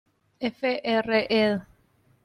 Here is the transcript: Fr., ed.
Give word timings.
Fr., 0.41 0.77
ed. 0.83 1.67